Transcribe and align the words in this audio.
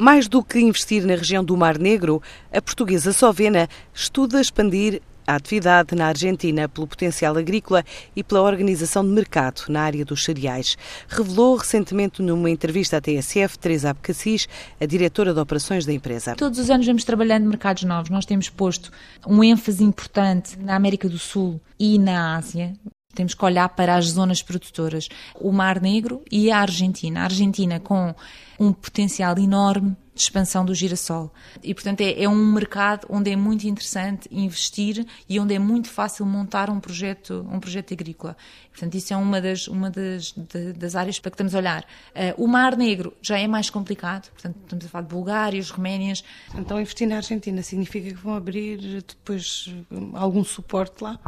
Mais 0.00 0.28
do 0.28 0.42
que 0.42 0.58
investir 0.58 1.04
na 1.04 1.14
região 1.14 1.44
do 1.44 1.54
Mar 1.54 1.78
Negro, 1.78 2.22
a 2.50 2.62
portuguesa 2.62 3.12
Sovena 3.12 3.68
estuda 3.92 4.40
expandir 4.40 5.02
a 5.26 5.34
atividade 5.34 5.94
na 5.94 6.06
Argentina 6.06 6.66
pelo 6.70 6.86
potencial 6.86 7.36
agrícola 7.36 7.84
e 8.16 8.24
pela 8.24 8.40
organização 8.40 9.04
de 9.04 9.10
mercado 9.10 9.64
na 9.68 9.82
área 9.82 10.02
dos 10.02 10.24
cereais. 10.24 10.78
Revelou 11.06 11.54
recentemente 11.54 12.22
numa 12.22 12.48
entrevista 12.48 12.96
à 12.96 13.00
TSF 13.02 13.58
Teresa 13.58 13.90
Abcacis, 13.90 14.48
a 14.80 14.86
diretora 14.86 15.34
de 15.34 15.40
operações 15.40 15.84
da 15.84 15.92
empresa. 15.92 16.34
Todos 16.34 16.58
os 16.58 16.70
anos 16.70 16.86
vamos 16.86 17.04
trabalhando 17.04 17.46
mercados 17.46 17.82
novos. 17.82 18.08
Nós 18.08 18.24
temos 18.24 18.48
posto 18.48 18.90
um 19.26 19.44
ênfase 19.44 19.84
importante 19.84 20.58
na 20.58 20.76
América 20.76 21.10
do 21.10 21.18
Sul 21.18 21.60
e 21.78 21.98
na 21.98 22.38
Ásia. 22.38 22.72
Temos 23.20 23.34
que 23.34 23.44
olhar 23.44 23.68
para 23.68 23.96
as 23.96 24.12
zonas 24.12 24.40
produtoras, 24.40 25.10
o 25.38 25.52
Mar 25.52 25.78
Negro 25.78 26.24
e 26.32 26.50
a 26.50 26.56
Argentina. 26.56 27.20
A 27.20 27.24
Argentina 27.24 27.78
com 27.78 28.14
um 28.58 28.72
potencial 28.72 29.38
enorme 29.38 29.94
de 30.20 30.24
expansão 30.24 30.64
do 30.64 30.74
girassol. 30.74 31.32
E, 31.62 31.74
portanto, 31.74 32.02
é, 32.02 32.22
é, 32.22 32.28
um 32.28 32.52
mercado 32.52 33.06
onde 33.08 33.30
é 33.30 33.36
muito 33.36 33.66
interessante 33.66 34.28
investir 34.30 35.06
e 35.28 35.40
onde 35.40 35.54
é 35.54 35.58
muito 35.58 35.88
fácil 35.88 36.26
montar 36.26 36.68
um 36.68 36.78
projeto, 36.78 37.46
um 37.50 37.58
projeto 37.58 37.94
agrícola. 37.94 38.36
Portanto, 38.70 38.94
isso 38.94 39.12
é 39.12 39.16
uma 39.16 39.40
das, 39.40 39.66
uma 39.66 39.90
das, 39.90 40.32
de, 40.32 40.72
das 40.74 40.94
áreas 40.94 41.18
para 41.18 41.30
que 41.30 41.34
estamos 41.34 41.54
a 41.54 41.58
olhar. 41.58 41.82
Uh, 42.10 42.44
o 42.44 42.46
Mar 42.46 42.76
Negro 42.76 43.12
já 43.20 43.38
é 43.38 43.46
mais 43.46 43.68
complicado, 43.70 44.30
portanto, 44.30 44.56
estamos 44.62 44.84
a 44.84 44.88
falar 44.88 45.02
de 45.02 45.08
Bulgárias, 45.08 45.70
Roménias. 45.70 46.22
Então, 46.54 46.80
investir 46.80 47.08
na 47.08 47.16
Argentina 47.16 47.62
significa 47.62 48.08
que 48.08 48.22
vão 48.22 48.34
abrir 48.34 49.02
depois 49.02 49.74
algum 50.14 50.44
suporte 50.44 51.02
lá? 51.02 51.18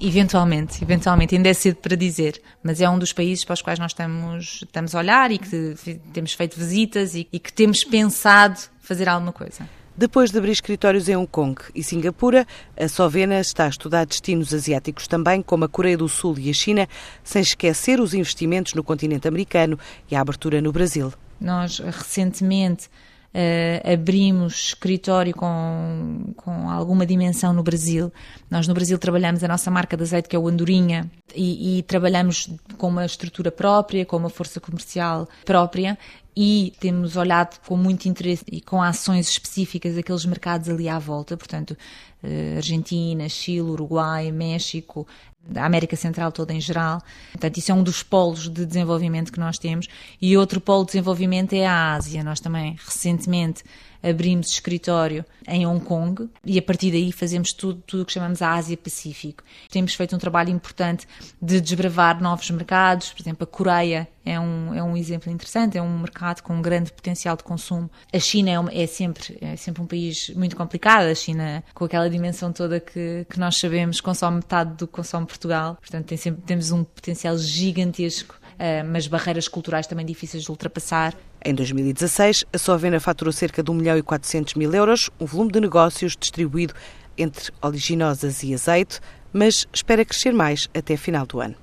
Eventualmente, 0.00 0.82
eventualmente, 0.82 1.36
ainda 1.36 1.48
é 1.48 1.54
cedo 1.54 1.76
para 1.76 1.96
dizer, 1.96 2.40
mas 2.62 2.80
é 2.80 2.88
um 2.88 2.98
dos 2.98 3.12
países 3.12 3.44
para 3.44 3.54
os 3.54 3.62
quais 3.62 3.78
nós 3.78 3.92
estamos, 3.92 4.60
estamos 4.64 4.94
a 4.94 4.98
olhar 4.98 5.30
e 5.30 5.38
que 5.38 5.76
temos 6.12 6.32
feito 6.32 6.58
visitas 6.58 7.14
e, 7.14 7.28
e 7.32 7.38
que 7.38 7.52
temos 7.52 7.84
pensado 7.84 8.37
fazer 8.80 9.08
alguma 9.08 9.32
coisa. 9.32 9.68
Depois 9.96 10.30
de 10.30 10.38
abrir 10.38 10.52
escritórios 10.52 11.08
em 11.08 11.16
Hong 11.16 11.26
Kong 11.26 11.60
e 11.74 11.82
Singapura, 11.82 12.46
a 12.78 12.86
Sovena 12.86 13.40
está 13.40 13.64
a 13.64 13.68
estudar 13.68 14.06
destinos 14.06 14.54
asiáticos 14.54 15.08
também, 15.08 15.42
como 15.42 15.64
a 15.64 15.68
Coreia 15.68 15.98
do 15.98 16.08
Sul 16.08 16.38
e 16.38 16.48
a 16.48 16.52
China, 16.52 16.88
sem 17.24 17.42
esquecer 17.42 17.98
os 17.98 18.14
investimentos 18.14 18.74
no 18.74 18.84
continente 18.84 19.26
americano 19.26 19.76
e 20.08 20.14
a 20.14 20.20
abertura 20.20 20.60
no 20.60 20.70
Brasil. 20.70 21.12
Nós 21.40 21.80
recentemente 21.80 22.88
Uh, 23.28 23.92
abrimos 23.92 24.68
escritório 24.68 25.34
com, 25.34 26.32
com 26.34 26.70
alguma 26.70 27.04
dimensão 27.04 27.52
no 27.52 27.62
Brasil. 27.62 28.10
Nós 28.50 28.66
no 28.66 28.72
Brasil 28.72 28.98
trabalhamos 28.98 29.44
a 29.44 29.48
nossa 29.48 29.70
marca 29.70 29.98
de 29.98 30.02
azeite, 30.02 30.30
que 30.30 30.34
é 30.34 30.38
o 30.38 30.48
Andorinha, 30.48 31.08
e, 31.36 31.78
e 31.78 31.82
trabalhamos 31.82 32.48
com 32.78 32.88
uma 32.88 33.04
estrutura 33.04 33.52
própria, 33.52 34.06
com 34.06 34.16
uma 34.16 34.30
força 34.30 34.58
comercial 34.58 35.28
própria, 35.44 35.98
e 36.40 36.72
temos 36.78 37.16
olhado 37.16 37.58
com 37.66 37.76
muito 37.76 38.06
interesse 38.06 38.44
e 38.46 38.60
com 38.60 38.80
ações 38.80 39.28
específicas 39.28 39.98
aqueles 39.98 40.24
mercados 40.24 40.68
ali 40.68 40.88
à 40.88 40.96
volta, 40.96 41.36
portanto, 41.36 41.76
uh, 42.22 42.56
Argentina, 42.58 43.28
Chile, 43.28 43.62
Uruguai, 43.62 44.30
México, 44.30 45.04
da 45.42 45.64
América 45.64 45.96
Central 45.96 46.30
toda 46.30 46.54
em 46.54 46.60
geral. 46.60 47.02
Portanto, 47.32 47.56
isso 47.56 47.72
é 47.72 47.74
um 47.74 47.82
dos 47.82 48.04
polos 48.04 48.48
de 48.48 48.64
desenvolvimento 48.64 49.32
que 49.32 49.40
nós 49.40 49.58
temos. 49.58 49.88
E 50.22 50.36
outro 50.36 50.60
polo 50.60 50.84
de 50.84 50.92
desenvolvimento 50.92 51.54
é 51.54 51.66
a 51.66 51.94
Ásia. 51.94 52.22
Nós 52.22 52.38
também, 52.38 52.76
recentemente, 52.86 53.64
abrimos 54.02 54.50
escritório 54.50 55.24
em 55.46 55.66
Hong 55.66 55.84
Kong 55.84 56.28
e 56.44 56.58
a 56.58 56.62
partir 56.62 56.90
daí 56.90 57.12
fazemos 57.12 57.52
tudo, 57.52 57.82
tudo 57.86 58.02
o 58.02 58.06
que 58.06 58.12
chamamos 58.12 58.42
a 58.42 58.52
Ásia-Pacífico. 58.54 59.42
Temos 59.70 59.94
feito 59.94 60.14
um 60.14 60.18
trabalho 60.18 60.50
importante 60.50 61.06
de 61.40 61.60
desbravar 61.60 62.20
novos 62.22 62.50
mercados, 62.50 63.12
por 63.12 63.22
exemplo, 63.22 63.44
a 63.44 63.46
Coreia 63.46 64.08
é 64.24 64.38
um, 64.38 64.74
é 64.74 64.82
um 64.82 64.96
exemplo 64.96 65.32
interessante, 65.32 65.78
é 65.78 65.82
um 65.82 65.98
mercado 65.98 66.42
com 66.42 66.54
um 66.54 66.60
grande 66.60 66.92
potencial 66.92 67.34
de 67.36 67.42
consumo. 67.42 67.90
A 68.12 68.18
China 68.18 68.50
é, 68.50 68.58
uma, 68.58 68.72
é, 68.72 68.86
sempre, 68.86 69.38
é 69.40 69.56
sempre 69.56 69.82
um 69.82 69.86
país 69.86 70.30
muito 70.30 70.54
complicado, 70.54 71.06
a 71.06 71.14
China, 71.14 71.64
com 71.74 71.84
aquela 71.84 72.10
dimensão 72.10 72.52
toda 72.52 72.78
que, 72.78 73.26
que 73.28 73.38
nós 73.38 73.56
sabemos, 73.56 74.00
consome 74.00 74.36
metade 74.36 74.74
do 74.74 74.86
que 74.86 74.92
consome 74.92 75.26
Portugal, 75.26 75.76
portanto 75.80 76.06
tem 76.06 76.18
sempre, 76.18 76.42
temos 76.42 76.70
um 76.70 76.84
potencial 76.84 77.38
gigantesco 77.38 78.38
mas 78.86 79.06
barreiras 79.06 79.48
culturais 79.48 79.86
também 79.86 80.04
difíceis 80.04 80.42
de 80.42 80.50
ultrapassar. 80.50 81.14
Em 81.44 81.54
2016, 81.54 82.44
a 82.52 82.58
Sovena 82.58 82.98
faturou 82.98 83.32
cerca 83.32 83.62
de 83.62 83.70
1 83.70 83.74
milhão 83.74 83.96
e 83.96 84.02
400 84.02 84.54
mil 84.54 84.72
euros, 84.74 85.10
um 85.20 85.26
volume 85.26 85.52
de 85.52 85.60
negócios 85.60 86.16
distribuído 86.16 86.74
entre 87.16 87.52
oleaginosas 87.62 88.42
e 88.42 88.54
azeite, 88.54 89.00
mas 89.32 89.66
espera 89.72 90.04
crescer 90.04 90.32
mais 90.32 90.68
até 90.74 90.96
final 90.96 91.26
do 91.26 91.40
ano. 91.40 91.54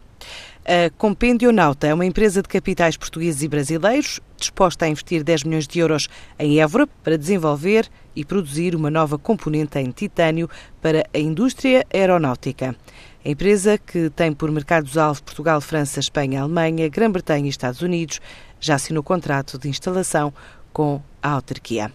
A 0.68 0.90
Compendionauta 0.98 1.86
é 1.86 1.94
uma 1.94 2.08
empresa 2.08 2.42
de 2.42 2.50
capitais 2.50 2.98
portugueses 2.98 3.44
e 3.44 3.48
brasileiros 3.48 4.20
disposta 4.36 4.86
a 4.86 4.90
investir 4.90 5.24
10 5.24 5.44
milhões 5.44 5.68
de 5.68 5.78
euros 5.78 6.10
em 6.40 6.60
Évora 6.60 6.88
para 7.04 7.20
desenvolver 7.20 7.88
e 8.16 8.26
produzir 8.26 8.74
uma 8.76 8.90
nova 8.90 9.16
componente 9.20 9.78
em 9.78 9.92
titânio 9.92 10.50
para 10.82 11.06
a 11.14 11.20
indústria 11.20 11.86
aeronáutica. 11.94 12.76
A 13.24 13.30
empresa, 13.30 13.78
que 13.78 14.10
tem 14.10 14.34
por 14.34 14.52
mercados-alvo 14.52 15.22
Portugal, 15.22 15.62
França, 15.62 16.00
Espanha, 16.00 16.42
Alemanha, 16.42 16.90
Grã-Bretanha 16.90 17.46
e 17.46 17.50
Estados 17.50 17.84
Unidos, 17.84 18.20
já 18.60 18.74
assinou 18.74 19.04
contrato 19.04 19.60
de 19.60 19.70
instalação 19.70 20.34
com 20.74 21.00
a 21.22 21.30
autarquia. 21.30 21.92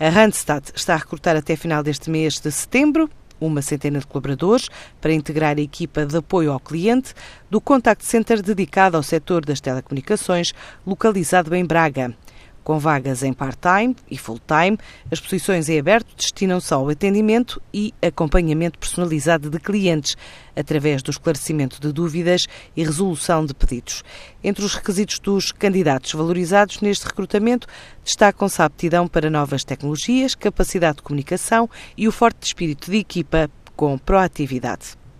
A 0.00 0.08
Randstad 0.08 0.64
está 0.74 0.94
a 0.94 0.98
recrutar 0.98 1.36
até 1.36 1.54
final 1.54 1.82
deste 1.82 2.08
mês 2.08 2.40
de 2.40 2.50
setembro 2.50 3.10
uma 3.40 3.62
centena 3.62 3.98
de 3.98 4.06
colaboradores 4.06 4.68
para 5.00 5.12
integrar 5.12 5.56
a 5.56 5.60
equipa 5.60 6.04
de 6.04 6.16
apoio 6.16 6.52
ao 6.52 6.60
cliente 6.60 7.14
do 7.50 7.60
Contact 7.60 8.04
Center 8.04 8.42
dedicado 8.42 8.96
ao 8.96 9.02
setor 9.02 9.44
das 9.44 9.60
telecomunicações, 9.60 10.52
localizado 10.86 11.54
em 11.54 11.64
Braga 11.64 12.14
com 12.66 12.80
vagas 12.80 13.22
em 13.22 13.32
part-time 13.32 13.94
e 14.10 14.18
full-time. 14.18 14.76
As 15.08 15.20
posições 15.20 15.68
em 15.68 15.78
aberto 15.78 16.16
destinam-se 16.16 16.74
ao 16.74 16.88
atendimento 16.88 17.62
e 17.72 17.94
acompanhamento 18.02 18.76
personalizado 18.76 19.48
de 19.48 19.60
clientes, 19.60 20.16
através 20.56 21.00
do 21.00 21.12
esclarecimento 21.12 21.80
de 21.80 21.92
dúvidas 21.92 22.48
e 22.76 22.82
resolução 22.82 23.46
de 23.46 23.54
pedidos. 23.54 24.02
Entre 24.42 24.64
os 24.64 24.74
requisitos 24.74 25.20
dos 25.20 25.52
candidatos 25.52 26.12
valorizados 26.12 26.80
neste 26.80 27.06
recrutamento, 27.06 27.68
destacam-se 28.04 28.60
a 28.60 28.64
aptidão 28.64 29.06
para 29.06 29.30
novas 29.30 29.62
tecnologias, 29.62 30.34
capacidade 30.34 30.96
de 30.96 31.02
comunicação 31.04 31.70
e 31.96 32.08
o 32.08 32.12
forte 32.12 32.48
espírito 32.48 32.90
de 32.90 32.96
equipa 32.96 33.48
com 33.76 33.96
proatividade. 33.96 35.05